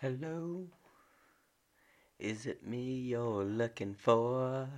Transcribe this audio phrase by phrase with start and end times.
[0.00, 0.64] Hello?
[2.20, 4.68] Is it me you're looking for?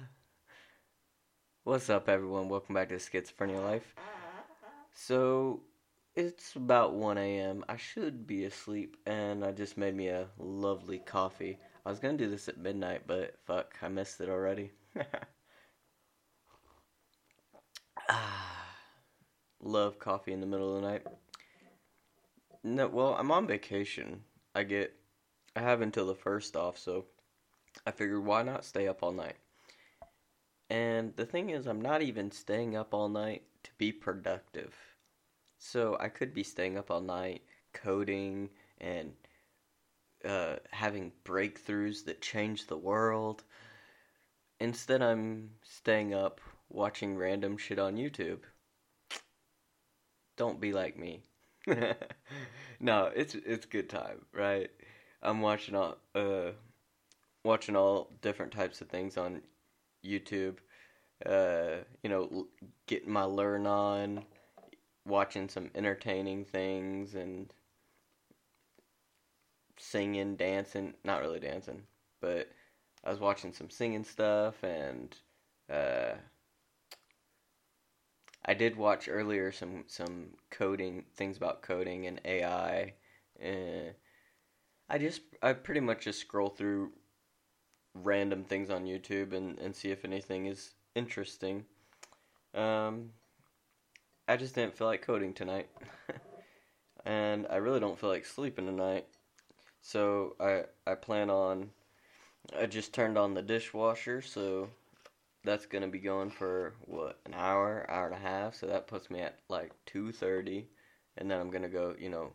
[1.62, 2.48] What's up, everyone?
[2.48, 3.94] Welcome back to Schizophrenia Life.
[4.94, 5.60] So,
[6.14, 7.66] it's about 1 a.m.
[7.68, 11.58] I should be asleep, and I just made me a lovely coffee.
[11.84, 14.70] I was gonna do this at midnight, but fuck, I missed it already.
[18.08, 18.74] ah,
[19.60, 21.06] love coffee in the middle of the night.
[22.64, 24.22] No, well, I'm on vacation.
[24.54, 24.94] I get,
[25.56, 27.06] I have until the first off, so
[27.86, 29.36] I figured why not stay up all night.
[30.68, 34.74] And the thing is, I'm not even staying up all night to be productive.
[35.58, 39.12] So I could be staying up all night coding and
[40.24, 43.42] uh, having breakthroughs that change the world.
[44.60, 48.40] Instead, I'm staying up watching random shit on YouTube.
[50.36, 51.22] Don't be like me.
[52.80, 54.70] no, it's it's good time, right?
[55.22, 56.52] I'm watching all uh
[57.44, 59.42] watching all different types of things on
[60.04, 60.58] YouTube.
[61.26, 62.48] Uh, you know,
[62.86, 64.24] getting my learn on,
[65.06, 67.52] watching some entertaining things and
[69.78, 71.82] singing, dancing, not really dancing,
[72.20, 72.48] but
[73.04, 75.16] I was watching some singing stuff and
[75.70, 76.14] uh
[78.44, 82.94] I did watch earlier some some coding things about coding and AI.
[83.42, 83.92] Uh,
[84.90, 86.90] I just I pretty much just scroll through
[87.94, 91.64] random things on YouTube and, and see if anything is interesting.
[92.54, 93.10] Um,
[94.26, 95.68] I just didn't feel like coding tonight,
[97.04, 99.06] and I really don't feel like sleeping tonight.
[99.80, 101.70] So I I plan on.
[102.58, 104.70] I just turned on the dishwasher, so
[105.44, 108.56] that's gonna be going for what an hour, hour and a half.
[108.56, 110.66] So that puts me at like two thirty,
[111.16, 112.32] and then I'm gonna go, you know,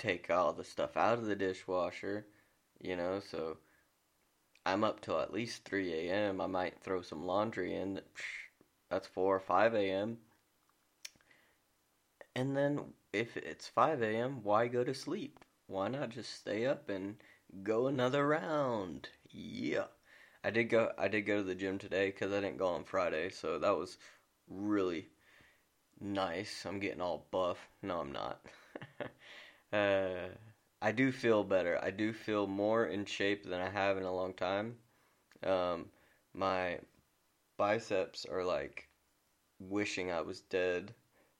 [0.00, 2.26] take all the stuff out of the dishwasher,
[2.80, 3.20] you know.
[3.20, 3.58] So
[4.64, 6.40] I'm up till at least three a.m.
[6.40, 8.00] I might throw some laundry in.
[8.90, 10.18] That's four or five a.m.
[12.34, 15.38] And then if it's five a.m., why go to sleep?
[15.66, 17.16] Why not just stay up and
[17.62, 19.08] go another round?
[19.28, 19.86] Yeah.
[20.42, 20.92] I did go.
[20.96, 23.76] I did go to the gym today because I didn't go on Friday, so that
[23.76, 23.98] was
[24.48, 25.08] really
[26.00, 26.64] nice.
[26.66, 27.68] I'm getting all buff.
[27.82, 28.40] No, I'm not.
[29.72, 30.28] uh,
[30.82, 31.78] I do feel better.
[31.82, 34.76] I do feel more in shape than I have in a long time.
[35.44, 35.86] Um,
[36.34, 36.78] my
[37.56, 38.88] biceps are like
[39.58, 40.94] wishing I was dead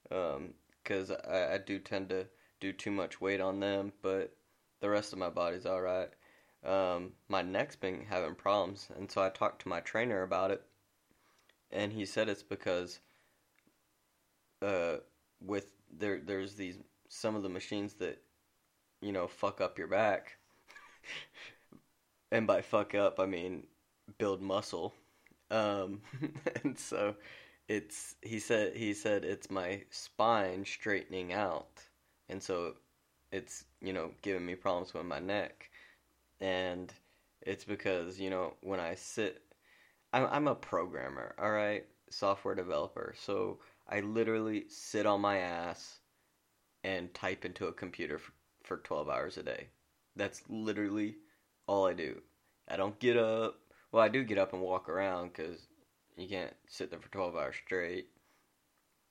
[0.05, 2.27] because um, I, I do tend to
[2.61, 4.37] do too much weight on them, but
[4.81, 6.11] the rest of my body's all right
[6.65, 10.63] um, my neck's been having problems, and so I talked to my trainer about it,
[11.71, 13.01] and he said it's because
[14.61, 14.97] uh,
[15.41, 16.79] with there there's these
[17.11, 18.23] some of the machines that
[19.03, 20.39] you know fuck up your back,
[22.33, 23.67] and by fuck up I mean
[24.19, 24.95] build muscle,
[25.51, 26.01] um,
[26.65, 27.17] and so
[27.69, 31.83] it's he said he said it's my spine straightening out,
[32.29, 32.75] and so
[33.33, 35.71] it's you know giving me problems with my neck.
[36.41, 36.93] And
[37.43, 39.43] it's because you know when I sit,
[40.13, 43.15] I'm I'm a programmer, all right, software developer.
[43.19, 46.01] So I literally sit on my ass
[46.85, 48.33] and type into a computer for,
[48.63, 49.69] for 12 hours a day.
[50.17, 51.17] That's literally
[51.67, 52.21] all I do.
[52.69, 53.57] I don't get up.
[53.93, 55.67] Well, I do get up and walk around because
[56.17, 58.09] you can't sit there for 12 hours straight.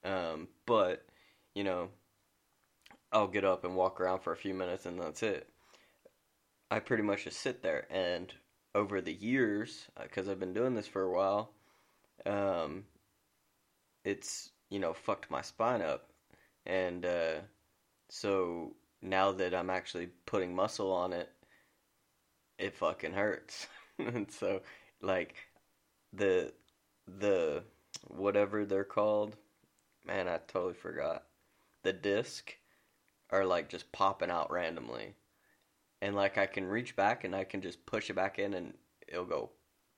[0.04, 1.06] Um, but,
[1.54, 1.90] you know,
[3.12, 5.50] I'll get up and walk around for a few minutes and that's it.
[6.72, 7.88] I pretty much just sit there.
[7.90, 8.32] And
[8.76, 11.52] over the years, because uh, I've been doing this for a while,
[12.26, 12.84] um,
[14.04, 16.10] it's you know fucked my spine up,
[16.66, 17.36] and uh,
[18.10, 21.30] so now that I'm actually putting muscle on it,
[22.58, 23.68] it fucking hurts.
[24.00, 24.62] and so
[25.02, 25.36] like
[26.14, 26.54] the
[27.08, 27.64] the
[28.08, 29.36] whatever they're called,
[30.06, 31.26] man, I totally forgot.
[31.84, 32.54] The disc
[33.32, 35.16] are like just popping out randomly
[36.02, 38.74] and like I can reach back and I can just push it back in and
[39.08, 39.52] it'll go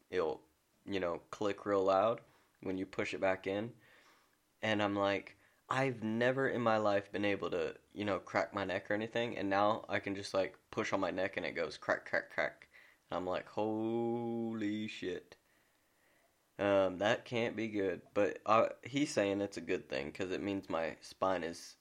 [0.10, 0.42] it'll
[0.86, 2.22] you know click real loud
[2.62, 3.72] when you push it back in
[4.62, 5.38] and I'm like
[5.72, 9.38] I've never in my life been able to you know crack my neck or anything
[9.38, 12.30] and now I can just like push on my neck and it goes crack crack
[12.34, 12.68] crack
[13.10, 15.36] and I'm like holy shit
[16.60, 20.44] um, that can't be good but uh, he's saying it's a good thing because it
[20.44, 21.76] means my spine is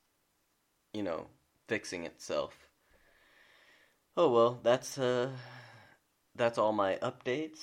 [0.95, 1.27] you know
[1.69, 2.71] fixing itself
[4.17, 5.31] Oh well, that's uh
[6.35, 7.61] that's all my updates.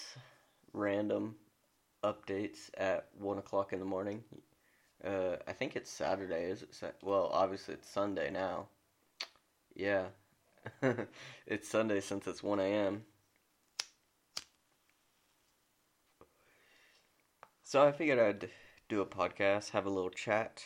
[0.74, 1.36] Random
[2.04, 4.24] updates at one o'clock in the morning.
[5.07, 6.51] Uh, I think it's Saturday.
[6.51, 6.75] Is it?
[6.75, 8.68] Sa- well, obviously it's Sunday now.
[9.75, 10.07] Yeah.
[11.48, 13.06] it's Sunday since it's 1 a.m.
[17.63, 18.50] So I figured I'd
[18.89, 20.65] do a podcast, have a little chat.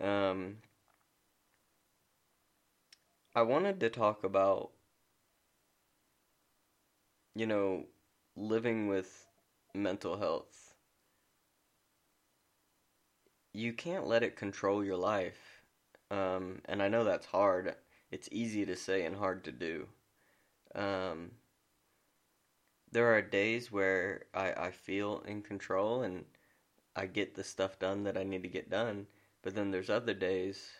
[0.00, 0.58] Um,
[3.34, 4.70] I wanted to talk about,
[7.34, 7.84] you know,
[8.36, 9.26] living with
[9.74, 10.61] mental health.
[13.52, 15.62] You can't let it control your life.
[16.10, 17.74] Um, and I know that's hard.
[18.10, 19.88] It's easy to say and hard to do.
[20.74, 21.32] Um,
[22.90, 26.24] there are days where I, I feel in control and
[26.94, 29.06] I get the stuff done that I need to get done.
[29.42, 30.70] But then there's other days,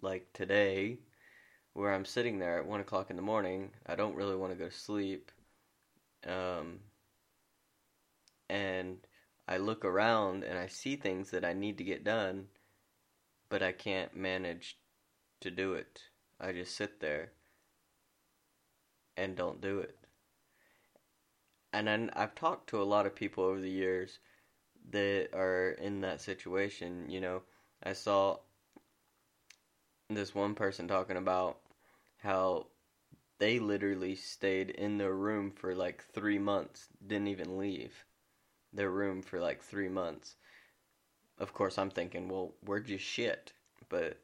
[0.00, 0.98] like today,
[1.74, 3.70] where I'm sitting there at one o'clock in the morning.
[3.86, 5.32] I don't really want to go to sleep.
[6.26, 6.78] Um,
[8.48, 8.98] and
[9.46, 12.48] I look around and I see things that I need to get done,
[13.50, 14.78] but I can't manage
[15.40, 16.02] to do it.
[16.40, 17.32] I just sit there
[19.16, 19.98] and don't do it.
[21.72, 24.18] And I've talked to a lot of people over the years
[24.90, 27.10] that are in that situation.
[27.10, 27.42] You know,
[27.82, 28.38] I saw
[30.08, 31.58] this one person talking about
[32.18, 32.68] how
[33.38, 38.04] they literally stayed in their room for like three months, didn't even leave
[38.74, 40.36] their room for like three months.
[41.38, 43.52] Of course, I'm thinking, well, where'd you shit?
[43.88, 44.18] But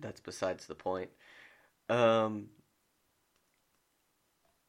[0.00, 1.10] that's besides the point.
[1.88, 2.48] Um,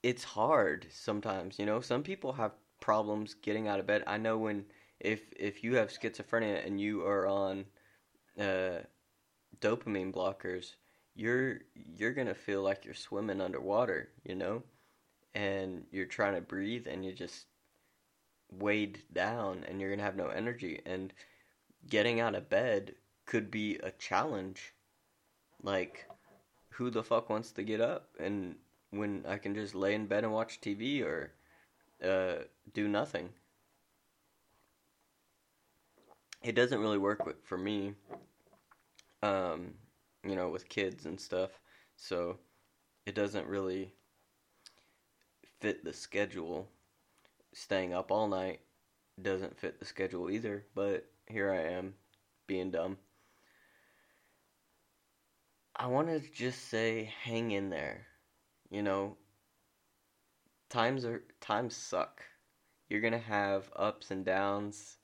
[0.04, 1.82] it's hard sometimes, you know.
[1.82, 4.04] Some people have problems getting out of bed.
[4.08, 4.66] I know when
[5.00, 7.66] if if you have schizophrenia and you are on
[8.40, 8.80] uh,
[9.60, 10.76] dopamine blockers,
[11.16, 14.64] you're you're gonna feel like you're swimming underwater, you know,
[15.36, 17.46] and you're trying to breathe and you just
[18.52, 21.14] weighed down and you're gonna have no energy and
[21.90, 22.96] getting out of bed
[23.26, 24.74] could be a challenge.
[25.64, 26.08] Like,
[26.70, 28.56] who the fuck wants to get up and
[28.92, 31.34] when I can just lay in bed and watch TV or
[32.04, 32.44] uh,
[32.74, 33.30] do nothing?
[36.44, 37.94] It doesn't really work with, for me.
[39.22, 39.76] Um,
[40.24, 41.52] you know, with kids and stuff.
[41.96, 42.38] So
[43.06, 43.94] it doesn't really
[45.60, 46.68] fit the schedule.
[47.54, 48.62] Staying up all night
[49.22, 51.96] doesn't fit the schedule either, but here I am
[52.48, 52.98] being dumb.
[55.76, 58.08] I want to just say hang in there.
[58.70, 59.18] You know,
[60.70, 62.24] times are times suck.
[62.90, 64.98] You're going to have ups and downs.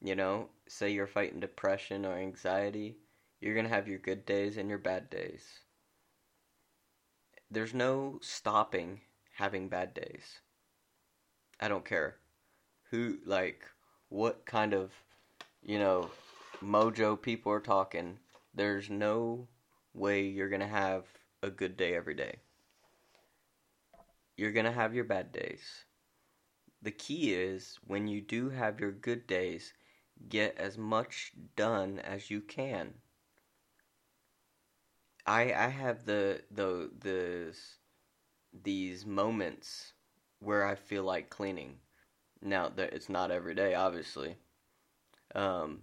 [0.00, 2.96] You know, say you're fighting depression or anxiety
[3.40, 5.60] you're going to have your good days and your bad days.
[7.50, 9.00] There's no stopping
[9.34, 10.40] having bad days.
[11.60, 12.16] I don't care
[12.90, 13.64] who, like,
[14.08, 14.92] what kind of,
[15.62, 16.10] you know,
[16.62, 18.18] mojo people are talking.
[18.54, 19.46] There's no
[19.94, 21.04] way you're to have
[21.42, 22.36] a good day every day.
[24.36, 25.84] You're to have your bad days.
[26.82, 29.74] The key is when you do have your good days,
[30.28, 32.94] get as much done as you can.
[35.26, 37.54] I I have the the the
[38.52, 39.92] these moments
[40.40, 41.76] where I feel like cleaning.
[42.42, 44.36] Now that it's not every day, obviously.
[45.34, 45.82] Um,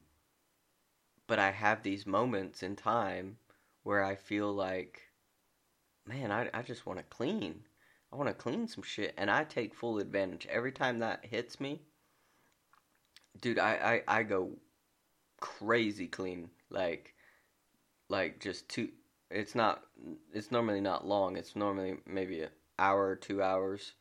[1.28, 3.38] but I have these moments in time
[3.84, 5.02] where I feel like,
[6.06, 7.64] man, I I just want to clean.
[8.12, 11.60] I want to clean some shit, and I take full advantage every time that hits
[11.60, 11.82] me.
[13.40, 14.52] Dude, I I, I go
[15.40, 17.14] crazy clean, like
[18.10, 18.90] like just two
[19.30, 19.84] it's not.
[20.34, 21.36] It's normally not long.
[21.36, 23.94] It's normally maybe an hour or two hours.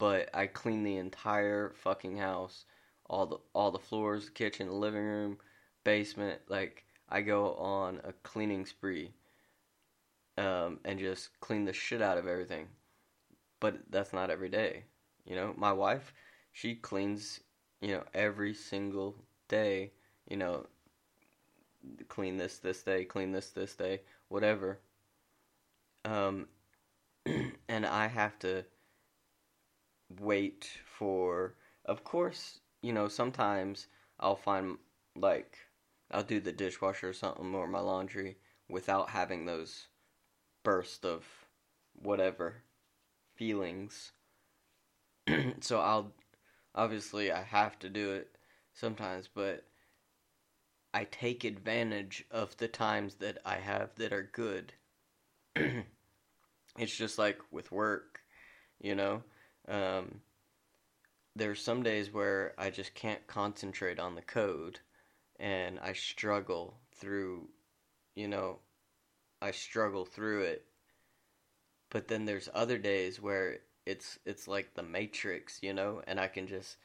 [0.00, 2.64] But I clean the entire fucking house,
[3.04, 5.36] all the all the floors, kitchen, living room,
[5.84, 6.40] basement.
[6.48, 9.12] Like I go on a cleaning spree.
[10.38, 12.68] Um, and just clean the shit out of everything.
[13.60, 14.84] But that's not every day.
[15.26, 16.14] You know, my wife,
[16.52, 17.40] she cleans,
[17.82, 19.16] you know, every single
[19.48, 19.92] day.
[20.30, 20.66] You know,
[22.08, 24.78] clean this this day, clean this this day, whatever.
[26.06, 26.48] Um,
[27.68, 28.64] and I have to
[30.18, 31.54] wait for.
[31.84, 33.86] Of course, you know sometimes
[34.18, 34.78] I'll find
[35.16, 35.58] like
[36.10, 38.38] I'll do the dishwasher or something or my laundry
[38.68, 39.88] without having those
[40.62, 41.24] bursts of
[41.94, 42.62] whatever
[43.34, 44.12] feelings.
[45.60, 46.12] so I'll
[46.74, 48.36] obviously I have to do it
[48.72, 49.64] sometimes, but
[50.92, 54.72] I take advantage of the times that I have that are good.
[55.56, 58.20] it's just like with work,
[58.80, 59.22] you know.
[59.70, 60.20] Um,
[61.36, 64.80] there's some days where I just can't concentrate on the code,
[65.38, 67.48] and I struggle through,
[68.14, 68.58] you know,
[69.42, 70.66] I struggle through it,
[71.90, 76.28] but then there's other days where it's it's like the matrix you know and i
[76.28, 76.76] can just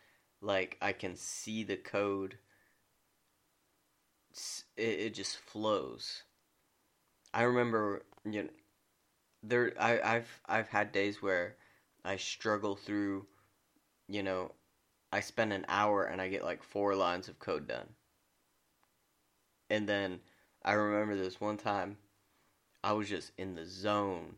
[0.41, 2.37] like i can see the code.
[4.77, 6.23] It, it just flows.
[7.33, 8.49] I remember you know
[9.43, 11.57] there I, i've i've had days where
[12.05, 13.25] i struggle through
[14.07, 14.51] you know
[15.11, 17.87] i spend an hour and i get like four lines of code done
[19.69, 20.19] and then
[20.63, 21.97] i remember this one time
[22.83, 24.35] i was just in the zone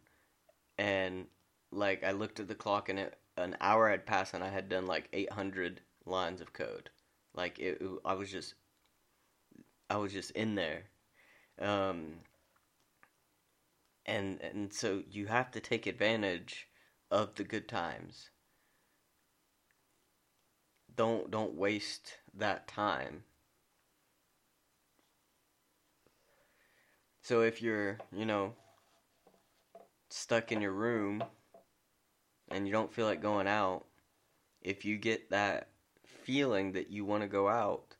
[0.78, 1.26] and
[1.72, 4.70] like I looked at the clock and it, an hour had passed and I had
[4.70, 6.90] done like 800 lines of code.
[7.34, 8.56] Like it, it I was just
[9.90, 10.84] I was just in there.
[11.60, 12.14] Um,
[14.06, 16.68] and and so you have to take advantage
[17.12, 18.30] of the good times.
[20.96, 23.24] Don't don't waste that time.
[27.22, 28.54] So if you're, you know,
[30.10, 31.24] stuck in your room
[32.50, 33.84] and you don't feel like going out,
[34.62, 35.68] if you get that
[36.06, 37.98] feeling that you want to go out,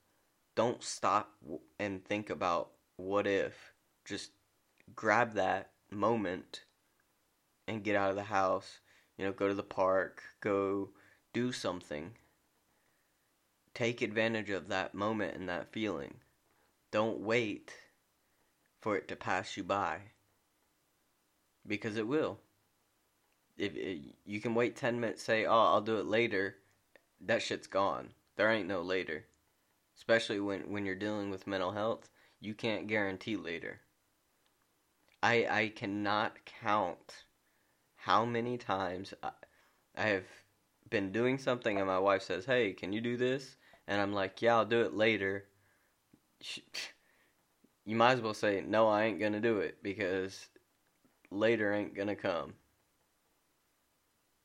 [0.54, 1.30] don't stop
[1.78, 3.72] and think about what if.
[4.06, 4.30] Just
[4.96, 6.64] grab that moment
[7.66, 8.80] and get out of the house.
[9.18, 10.90] You know, go to the park, go
[11.32, 12.12] do something.
[13.74, 16.14] Take advantage of that moment and that feeling.
[16.92, 17.74] Don't wait
[18.80, 19.98] for it to pass you by
[21.66, 22.38] because it will.
[23.56, 26.56] If it, you can wait 10 minutes, say, "Oh, I'll do it later."
[27.20, 28.14] That shit's gone.
[28.36, 29.26] There ain't no later.
[29.96, 32.08] Especially when when you're dealing with mental health,
[32.40, 33.80] you can't guarantee later.
[35.22, 37.24] I I cannot count
[38.08, 39.32] how many times I,
[39.94, 40.24] have
[40.88, 44.40] been doing something and my wife says, "Hey, can you do this?" and I'm like,
[44.40, 45.44] "Yeah, I'll do it later."
[47.84, 50.48] You might as well say, "No, I ain't to do it" because
[51.30, 52.54] later ain't gonna come.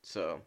[0.02, 0.42] So,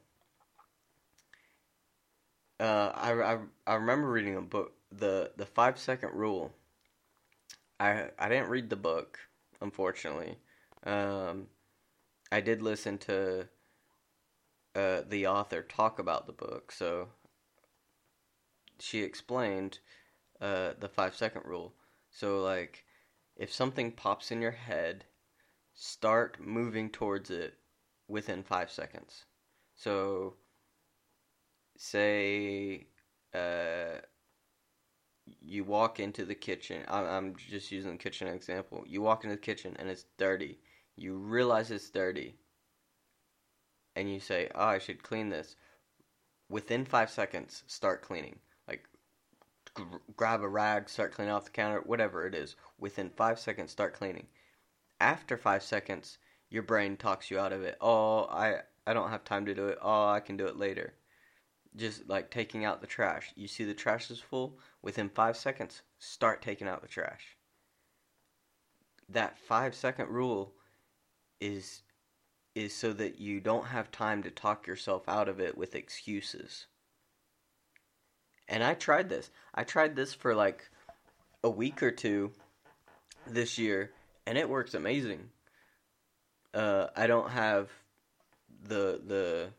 [2.59, 6.53] uh, I, I, I remember reading a book, the the five second rule.
[7.79, 9.19] I I didn't read the book,
[9.61, 10.37] unfortunately.
[10.83, 11.47] Um,
[12.31, 13.47] I did listen to
[14.75, 17.09] uh, the author talk about the book, so
[18.79, 19.79] she explained
[20.41, 21.73] uh, the five second rule.
[22.11, 22.85] So like,
[23.35, 25.05] if something pops in your head
[25.73, 27.53] start moving towards it
[28.07, 29.25] within five seconds.
[29.75, 30.35] So,
[31.77, 32.87] say
[33.33, 34.01] uh,
[35.41, 36.83] you walk into the kitchen.
[36.87, 38.83] I'm just using the kitchen example.
[38.87, 40.59] You walk into the kitchen and it's dirty.
[40.97, 42.35] You realize it's dirty.
[43.95, 45.55] And you say, oh, I should clean this.
[46.49, 48.39] Within five seconds, start cleaning.
[48.67, 48.87] Like,
[49.77, 49.83] g-
[50.15, 52.55] grab a rag, start cleaning off the counter, whatever it is.
[52.77, 54.27] Within five seconds, start cleaning
[54.99, 56.17] after five seconds,
[56.49, 57.77] your brain talks you out of it.
[57.81, 59.77] Oh, I I don't have time to do it.
[59.81, 60.93] Oh, I can do it later.
[61.75, 63.31] Just like taking out the trash.
[63.35, 64.59] You see the trash is full.
[64.81, 67.37] Within five seconds, start taking out the trash.
[69.09, 70.53] That five second rule
[71.39, 71.81] is
[72.55, 76.65] is so that you don't have time to talk yourself out of it with excuses.
[78.47, 79.29] And I tried this.
[79.53, 80.67] I tried this for like
[81.43, 82.31] a week or two
[83.27, 83.91] this year
[84.27, 85.29] and it works amazing.
[86.53, 87.69] Uh, I don't have
[88.67, 89.49] the the.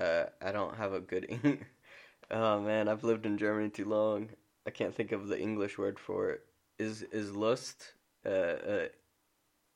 [0.00, 1.58] Uh, I don't have a good.
[2.30, 4.30] oh man, I've lived in Germany too long.
[4.66, 6.44] I can't think of the English word for it.
[6.78, 7.92] Is is lust
[8.24, 8.88] uh, uh,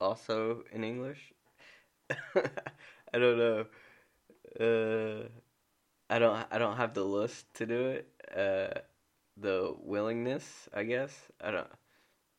[0.00, 1.32] also in English?
[2.10, 3.66] I don't know.
[4.58, 5.28] Uh,
[6.08, 6.46] I don't.
[6.50, 8.08] I don't have the lust to do it.
[8.36, 8.80] Uh,
[9.36, 11.12] the willingness, I guess.
[11.40, 11.68] I don't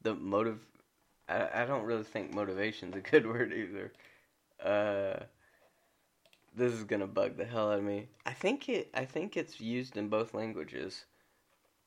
[0.01, 0.59] the motive.
[1.29, 3.93] I, I don't really think motivation's a good word either.
[4.63, 5.25] Uh,
[6.55, 8.09] this is gonna bug the hell out of me.
[8.25, 8.89] I think it.
[8.93, 11.05] I think it's used in both languages,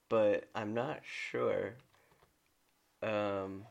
[0.08, 1.74] but I'm not sure.
[3.02, 3.66] Um,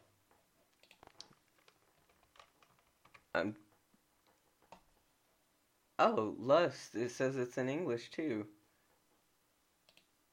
[3.35, 3.55] I'm.
[5.97, 6.93] Oh, lust.
[6.93, 8.45] It says it's in English too.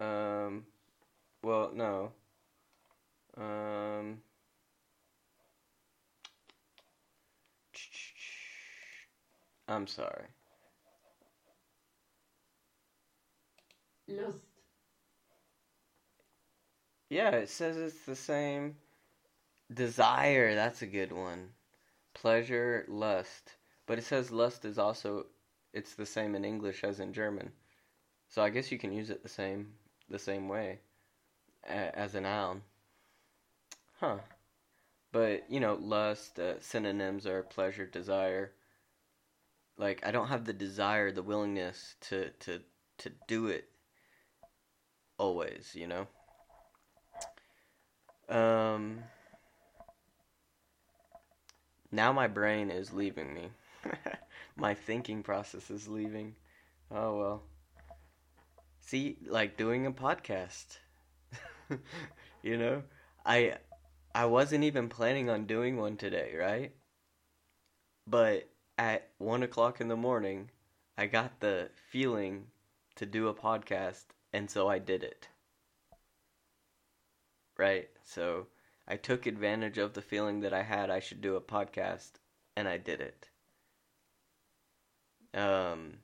[0.00, 0.66] Um,
[1.42, 2.12] well, no.
[3.36, 4.22] Um,
[9.68, 10.26] I'm sorry.
[14.08, 14.40] Lust.
[17.10, 18.76] Yeah, it says it's the same.
[19.72, 21.54] Desire, that's a good one.
[22.20, 23.56] Pleasure, lust.
[23.86, 25.26] But it says lust is also
[25.72, 27.50] it's the same in English as in German.
[28.28, 29.72] So I guess you can use it the same
[30.10, 30.80] the same way
[31.64, 32.62] as a noun.
[33.98, 34.18] Huh.
[35.12, 38.52] But, you know, lust, uh, synonyms are pleasure, desire.
[39.78, 42.60] Like I don't have the desire, the willingness to to
[42.98, 43.64] to do it
[45.18, 46.06] always, you know.
[48.28, 49.04] Um
[51.92, 53.50] now my brain is leaving me.
[54.56, 56.34] my thinking process is leaving.
[56.90, 57.42] Oh well.
[58.80, 60.78] See, like doing a podcast.
[62.42, 62.82] you know,
[63.24, 63.58] I
[64.14, 66.72] I wasn't even planning on doing one today, right?
[68.06, 70.50] But at one o'clock in the morning,
[70.98, 72.50] I got the feeling
[72.96, 74.04] to do a podcast,
[74.34, 75.28] and so I did it.
[77.56, 77.88] Right?
[78.02, 78.48] So
[78.90, 82.10] I took advantage of the feeling that I had I should do a podcast,
[82.56, 83.28] and I did it.
[85.32, 85.98] Um,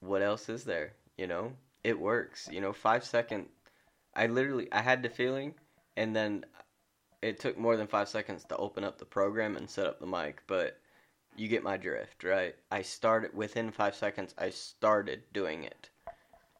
[0.00, 0.92] what else is there?
[1.16, 2.50] You know, it works.
[2.52, 3.46] You know, five second.
[4.14, 5.54] I literally I had the feeling,
[5.96, 6.44] and then
[7.22, 10.06] it took more than five seconds to open up the program and set up the
[10.06, 10.78] mic, but
[11.34, 12.54] you get my drift, right?
[12.70, 14.34] I started within five seconds.
[14.36, 15.88] I started doing it,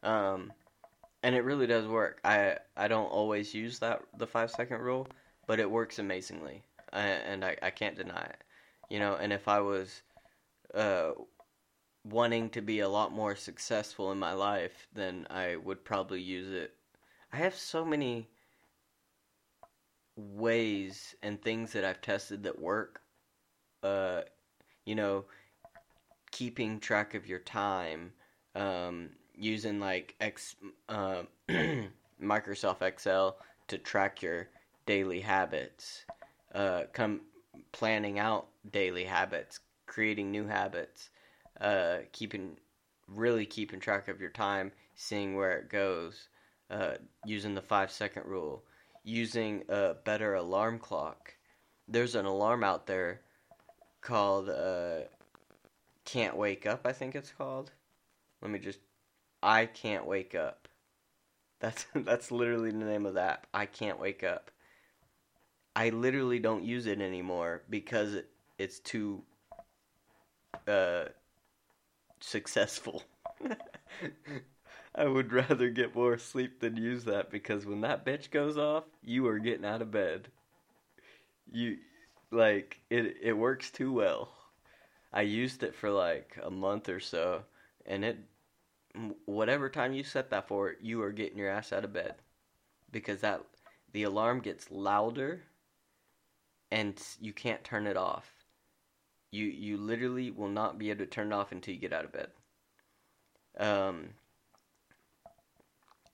[0.01, 0.51] um,
[1.23, 2.19] and it really does work.
[2.23, 5.07] I I don't always use that the five second rule,
[5.47, 8.43] but it works amazingly, and I I can't deny it.
[8.89, 10.03] You know, and if I was
[10.73, 11.11] uh,
[12.03, 16.51] wanting to be a lot more successful in my life, then I would probably use
[16.51, 16.73] it.
[17.33, 18.29] I have so many
[20.15, 23.01] ways and things that I've tested that work.
[23.83, 24.21] Uh,
[24.85, 25.25] you know,
[26.31, 28.13] keeping track of your time,
[28.55, 30.55] um, using like X,
[30.89, 31.23] uh,
[32.21, 33.37] Microsoft Excel
[33.67, 34.47] to track your
[34.85, 36.05] daily habits,
[36.53, 37.21] uh, come
[37.71, 41.09] planning out daily habits, creating new habits,
[41.61, 42.57] uh, keeping
[43.07, 46.29] really keeping track of your time, seeing where it goes,
[46.69, 48.63] uh, using the five second rule,
[49.03, 51.33] using a better alarm clock.
[51.87, 53.21] There's an alarm out there
[54.01, 55.01] called uh,
[56.03, 57.71] Can't Wake Up, I think it's called.
[58.41, 58.79] Let me just
[59.45, 60.67] I Can't Wake Up.
[61.59, 63.47] That's that's literally the name of the app.
[63.53, 64.51] I Can't Wake Up.
[65.75, 69.23] I literally don't use it anymore because it, it's too
[70.67, 71.05] uh,
[72.19, 73.03] successful.
[74.95, 78.85] I would rather get more sleep than use that because when that bitch goes off,
[79.03, 80.29] you are getting out of bed.
[81.51, 81.77] You
[82.31, 84.29] like it it works too well.
[85.13, 87.43] I used it for like a month or so
[87.85, 88.17] and it
[89.25, 92.15] whatever time you set that for, you are getting your ass out of bed
[92.91, 93.41] because that
[93.93, 95.43] the alarm gets louder
[96.71, 98.31] and you can't turn it off.
[99.31, 102.05] You you literally will not be able to turn it off until you get out
[102.05, 102.27] of bed.
[103.57, 104.09] Um,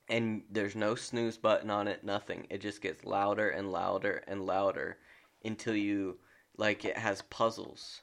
[0.08, 2.46] and there's no snooze button on it, nothing.
[2.50, 4.98] It just gets louder and louder and louder
[5.44, 6.18] until you
[6.56, 8.02] like it has puzzles.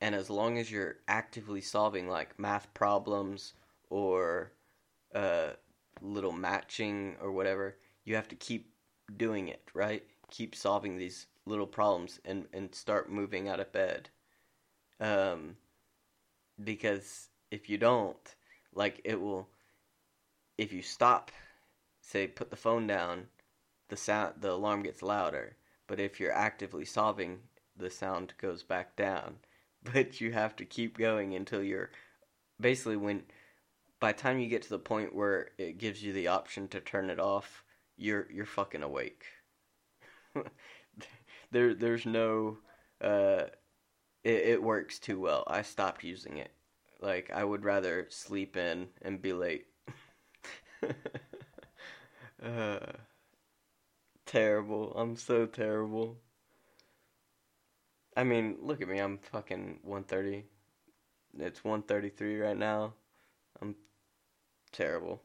[0.00, 3.54] And as long as you're actively solving like math problems
[3.90, 4.52] or
[5.14, 5.50] uh,
[6.00, 8.72] little matching or whatever, you have to keep
[9.16, 10.02] doing it, right?
[10.30, 14.10] Keep solving these little problems and, and start moving out of bed.
[15.00, 15.56] Um,
[16.62, 18.34] because if you don't,
[18.74, 19.48] like it will,
[20.58, 21.30] if you stop,
[22.00, 23.26] say put the phone down,
[23.88, 25.56] the sound, the alarm gets louder.
[25.86, 27.38] But if you're actively solving,
[27.76, 29.36] the sound goes back down.
[29.92, 31.90] But you have to keep going until you're,
[32.60, 33.22] basically when,
[34.00, 36.80] by the time you get to the point where it gives you the option to
[36.80, 37.64] turn it off,
[37.96, 39.24] you're you're fucking awake.
[41.50, 42.58] there there's no
[43.00, 43.44] uh
[44.24, 45.44] it, it works too well.
[45.46, 46.50] I stopped using it.
[47.00, 49.66] Like I would rather sleep in and be late.
[52.42, 52.78] uh,
[54.26, 54.92] terrible.
[54.96, 56.18] I'm so terrible.
[58.16, 58.98] I mean, look at me.
[58.98, 60.44] I'm fucking 130.
[61.38, 62.94] It's 133 right now.
[63.60, 63.74] I'm
[64.76, 65.22] terrible.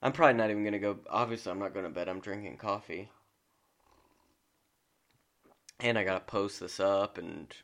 [0.00, 0.98] I'm probably not even gonna go.
[1.10, 2.08] Obviously, I'm not going to bed.
[2.08, 3.08] I'm drinking coffee
[5.80, 7.54] and I gotta post this up, and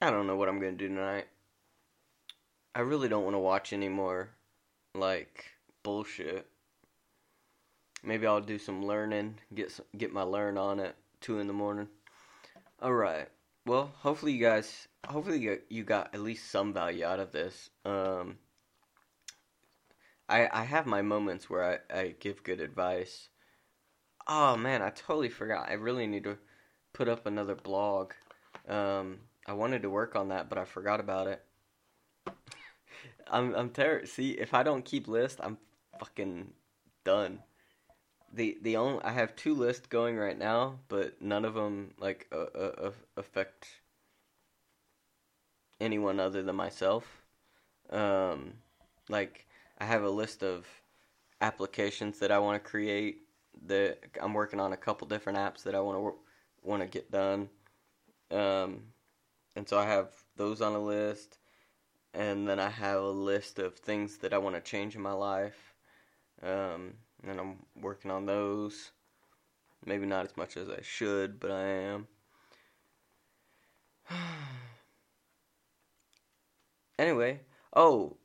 [0.00, 1.26] I don't know what I'm gonna do tonight.
[2.74, 4.30] I really don't want to watch any more
[4.94, 5.44] like
[5.82, 6.46] bullshit.
[8.02, 11.52] Maybe I'll do some learning, get some, get my learn on at two in the
[11.52, 11.88] morning.
[12.82, 13.28] All right.
[13.64, 17.70] Well, hopefully you guys, hopefully you, you got at least some value out of this.
[17.84, 18.36] Um,
[20.28, 23.28] I I have my moments where I, I give good advice.
[24.28, 25.68] Oh man, I totally forgot.
[25.68, 26.38] I really need to
[26.92, 28.12] put up another blog.
[28.68, 31.44] Um, I wanted to work on that, but I forgot about it.
[33.30, 34.06] I'm I'm terrible.
[34.06, 35.58] See, if I don't keep list, I'm
[35.98, 36.52] fucking
[37.04, 37.42] done.
[38.32, 42.28] the the only I have two lists going right now, but none of them like
[42.32, 43.68] uh, uh, affect
[45.80, 47.22] anyone other than myself.
[47.90, 48.54] Um,
[49.08, 49.45] like
[49.78, 50.66] I have a list of
[51.40, 53.22] applications that I want to create.
[53.66, 56.14] That I'm working on a couple different apps that I want to
[56.62, 57.48] want to get done.
[58.30, 58.82] Um,
[59.54, 61.38] and so I have those on a list,
[62.12, 65.12] and then I have a list of things that I want to change in my
[65.12, 65.74] life.
[66.42, 66.94] Um,
[67.26, 68.90] and I'm working on those.
[69.84, 72.08] Maybe not as much as I should, but I am.
[76.98, 77.40] anyway,
[77.74, 78.16] oh,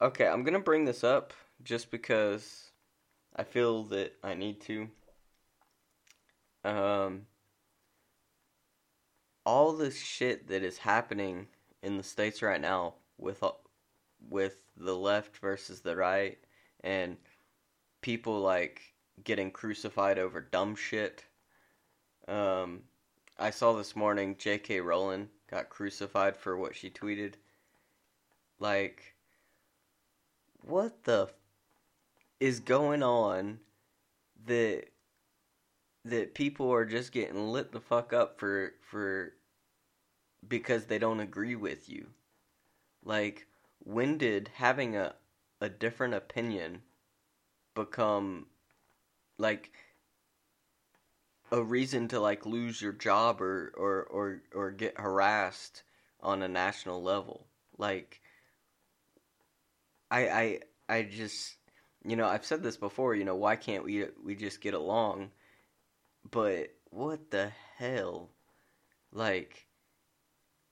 [0.00, 2.70] okay, I'm gonna bring this up just because
[3.36, 4.88] I feel that I need to.
[6.64, 7.26] Um,
[9.44, 11.48] all this shit that is happening
[11.82, 13.42] in the states right now with
[14.28, 16.38] with the left versus the right
[16.82, 17.16] and
[18.00, 18.80] people like
[19.22, 21.24] getting crucified over dumb shit.
[22.26, 22.82] Um,
[23.38, 24.80] I saw this morning J.K.
[24.80, 27.34] Rowling got crucified for what she tweeted.
[28.58, 29.13] Like,
[30.66, 31.34] what the f-
[32.40, 33.60] is going on
[34.46, 34.84] that
[36.04, 39.32] that people are just getting lit the fuck up for for
[40.46, 42.08] because they don't agree with you.
[43.02, 43.46] Like
[43.78, 45.14] when did having a
[45.60, 46.82] a different opinion
[47.74, 48.46] become
[49.38, 49.72] like
[51.50, 55.82] a reason to like lose your job or or or or get harassed
[56.20, 57.46] on a national level?
[57.78, 58.20] Like
[60.14, 60.60] I I
[60.96, 61.56] I just
[62.04, 65.30] you know, I've said this before, you know, why can't we we just get along?
[66.30, 68.30] But what the hell?
[69.12, 69.66] Like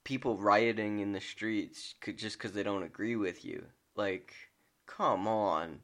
[0.05, 3.65] people rioting in the streets could, just because they don't agree with you.
[3.97, 4.35] Like,
[4.87, 5.81] come on.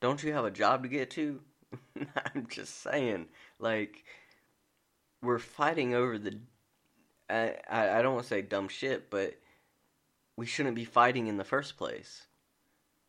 [0.00, 1.40] Don't you have a job to get to?
[2.34, 3.26] I'm just saying.
[3.58, 4.04] Like,
[5.22, 6.38] we're fighting over the.
[7.30, 9.34] I, I, I don't want to say dumb shit, but
[10.36, 12.26] we shouldn't be fighting in the first place.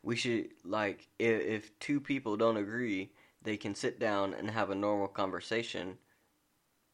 [0.06, 3.10] We should, like, if, if two people don't agree,
[3.42, 5.98] they can sit down and have a normal conversation.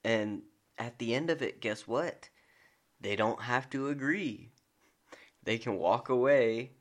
[0.02, 0.44] And
[0.78, 2.30] at the end of it, guess what?
[3.02, 4.52] They don't have to agree.
[5.44, 6.72] They can walk away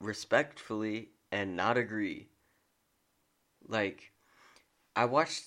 [0.00, 2.26] respectfully and not agree.
[3.68, 4.10] Like,
[4.96, 5.44] I watched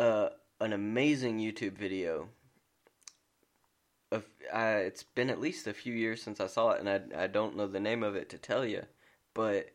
[0.00, 2.30] uh, an amazing YouTube video.
[4.10, 7.24] Of uh, it's been at least a few years since I saw it, and I
[7.24, 8.82] I don't know the name of it to tell you,
[9.36, 9.66] but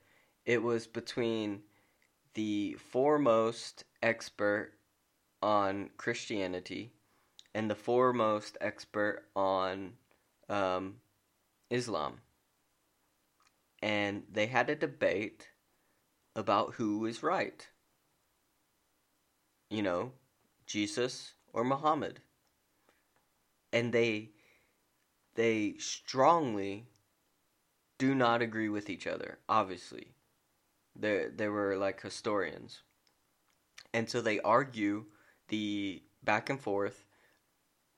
[0.44, 1.62] it was between
[2.34, 4.74] the foremost expert
[5.44, 6.94] on Christianity
[7.54, 9.94] and the foremost expert on
[10.50, 10.96] um,
[11.70, 12.22] Islam.
[13.84, 15.50] And they had a debate
[16.36, 17.68] about who is right.
[19.70, 20.12] You know,
[20.66, 22.20] Jesus or Muhammad.
[23.72, 24.32] And they
[25.36, 26.88] they strongly
[28.02, 30.08] do not agree with each other, obviously.
[30.96, 32.82] They they were like historians.
[33.94, 35.06] And so they argue
[35.50, 37.06] the back and forth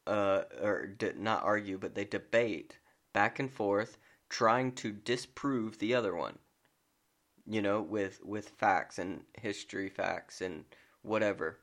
[0.06, 2.80] uh, or de- not argue, but they debate
[3.14, 6.38] back and forth, trying to disprove the other one.
[7.46, 10.66] You know, with with facts and history facts and
[11.02, 11.60] whatever.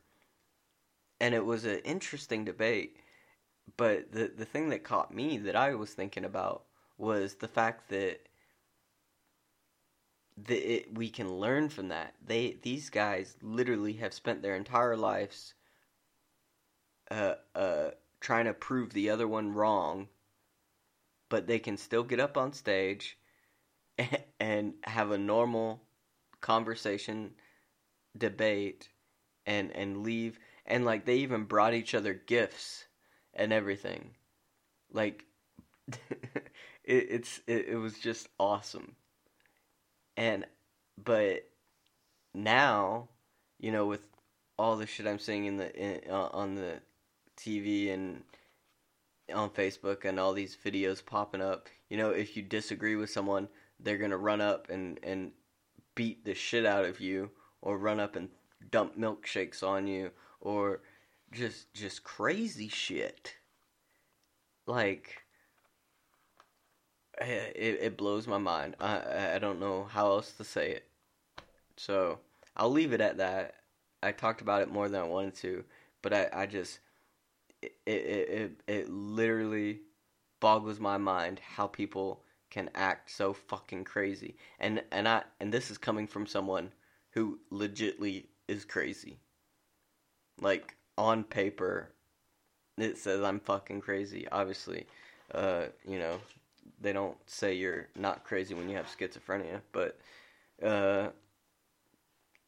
[1.20, 2.96] And it was an interesting debate,
[3.76, 6.64] but the the thing that caught me that I was thinking about
[6.96, 8.29] was the fact that
[10.46, 12.14] that it, we can learn from that.
[12.24, 15.54] They these guys literally have spent their entire lives
[17.10, 20.08] uh uh trying to prove the other one wrong,
[21.28, 23.18] but they can still get up on stage
[24.40, 25.82] and have a normal
[26.40, 27.32] conversation,
[28.16, 28.90] debate,
[29.46, 30.38] and and leave.
[30.66, 32.86] And like they even brought each other gifts
[33.34, 34.16] and everything.
[34.92, 35.24] Like
[35.92, 36.36] it,
[36.84, 38.96] it's it, it was just awesome.
[40.16, 40.46] And
[41.02, 41.48] but
[42.34, 43.08] now,
[43.58, 44.02] you know, with
[44.58, 46.80] all the shit I'm seeing in the in, uh, on the
[47.36, 48.22] TV and
[49.34, 51.68] on Facebook and all these videos popping up.
[51.88, 55.32] You know, if you disagree with someone, they're gonna run up and and
[55.94, 57.30] beat the shit out of you,
[57.62, 58.28] or run up and
[58.70, 60.80] dump milkshakes on you, or
[61.32, 63.36] just just crazy shit.
[64.66, 65.22] Like
[67.20, 68.76] it, it blows my mind.
[68.80, 70.88] I I don't know how else to say it.
[71.76, 72.18] So
[72.56, 73.54] I'll leave it at that.
[74.02, 75.64] I talked about it more than I wanted to,
[76.02, 76.80] but I, I just
[77.62, 79.80] it, it, it, it literally
[80.40, 84.36] boggles my mind how people can act so fucking crazy.
[84.58, 86.72] And and I and this is coming from someone
[87.10, 89.18] who legitly is crazy.
[90.40, 91.92] Like on paper,
[92.78, 94.26] it says I'm fucking crazy.
[94.30, 94.86] Obviously,
[95.34, 96.20] uh, you know,
[96.80, 99.98] they don't say you're not crazy when you have schizophrenia, but
[100.62, 101.08] uh,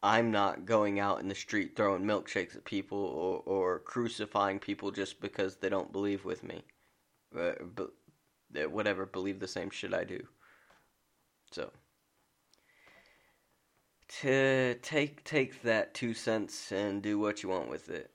[0.03, 4.91] I'm not going out in the street throwing milkshakes at people or, or crucifying people
[4.91, 6.63] just because they don't believe with me.
[7.39, 7.93] Uh, but
[8.71, 10.27] whatever, believe the same shit I do.
[11.51, 11.71] So
[14.21, 18.11] to take take that two cents and do what you want with it.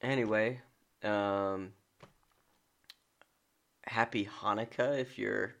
[0.00, 0.60] Anyway,
[1.02, 1.72] um,
[3.88, 5.54] happy Hanukkah if you're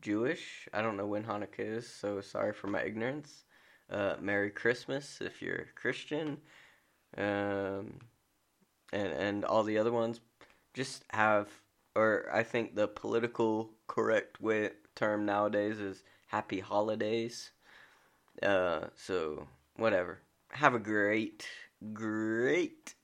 [0.00, 0.68] Jewish.
[0.72, 3.44] I don't know when Hanukkah is, so sorry for my ignorance.
[3.90, 6.38] Uh, Merry Christmas if you're Christian.
[7.16, 8.00] Um,
[8.92, 10.20] and and all the other ones
[10.74, 11.48] just have
[11.94, 17.50] or I think the political correct way term nowadays is happy holidays.
[18.42, 20.20] Uh, so whatever.
[20.50, 21.46] Have a great,
[21.92, 22.94] great,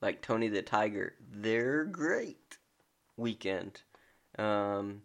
[0.00, 1.14] like Tony the Tiger.
[1.30, 2.43] They're great
[3.16, 3.82] weekend.
[4.38, 5.02] Um,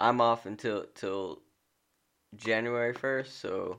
[0.00, 1.40] I'm off until till
[2.36, 3.78] January first, so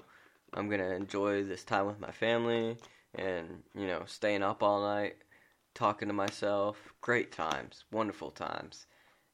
[0.54, 2.78] I'm gonna enjoy this time with my family
[3.16, 5.16] and you know staying up all night,
[5.74, 6.78] talking to myself.
[7.02, 8.88] Great times, wonderful times,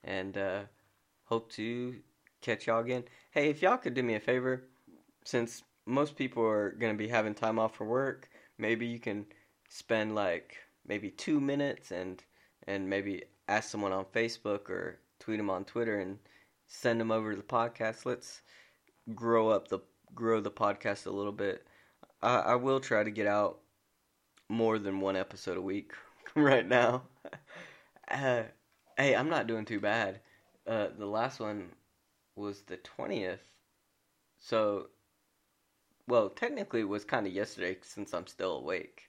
[0.04, 0.62] and uh,
[1.26, 1.96] hope to
[2.42, 3.04] catch y'all again.
[3.32, 4.64] Hey, if y'all could do me a favor,
[5.24, 9.26] since most people are gonna be having time off for work, maybe you can
[9.70, 12.24] spend like maybe two minutes and
[12.68, 16.18] and maybe ask someone on Facebook or tweet them on Twitter and
[16.68, 18.06] send them over to the podcast.
[18.06, 18.42] Let's
[19.14, 19.80] grow up the
[20.16, 21.66] grow the podcast a little bit.
[22.22, 23.60] I, I will try to get out
[24.50, 25.94] more than one episode a week
[26.36, 27.04] right now.
[28.10, 28.44] Uh,
[28.98, 30.20] hey, I'm not doing too bad.
[30.68, 31.70] Uh, the last one
[32.36, 33.40] was the 20th.
[34.38, 34.88] So,
[36.10, 39.04] well, technically it was kind of yesterday since I'm still awake.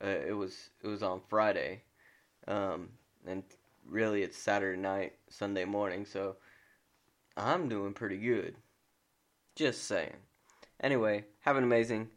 [0.00, 1.82] Uh, it was it was on Friday.
[2.46, 2.90] Um,
[3.26, 3.42] and
[3.86, 6.36] really it's Saturday night, Sunday morning, so
[7.36, 8.56] I'm doing pretty good.
[9.54, 10.16] Just saying.
[10.80, 12.08] Anyway, have an amazing,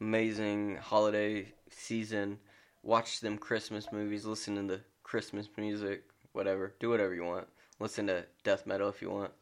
[0.00, 2.38] amazing holiday season.
[2.82, 6.74] Watch them Christmas movies, listen to the Christmas music, whatever.
[6.80, 7.46] Do whatever you want.
[7.80, 9.32] Listen to death metal if you want.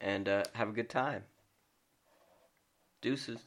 [0.00, 1.24] And uh, have a good time.
[3.00, 3.40] Deuces.